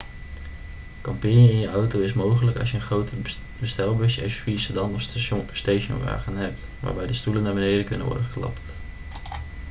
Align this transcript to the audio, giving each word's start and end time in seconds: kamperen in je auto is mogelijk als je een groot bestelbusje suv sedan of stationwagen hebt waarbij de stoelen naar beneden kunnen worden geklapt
kamperen 1.01 1.49
in 1.49 1.59
je 1.59 1.67
auto 1.67 1.99
is 1.99 2.13
mogelijk 2.13 2.59
als 2.59 2.69
je 2.71 2.75
een 2.77 2.83
groot 2.83 3.09
bestelbusje 3.59 4.29
suv 4.29 4.59
sedan 4.59 4.93
of 4.93 5.01
stationwagen 5.51 6.35
hebt 6.37 6.65
waarbij 6.79 7.07
de 7.07 7.13
stoelen 7.13 7.43
naar 7.43 7.53
beneden 7.53 7.85
kunnen 7.85 8.07
worden 8.07 8.25
geklapt 8.25 8.61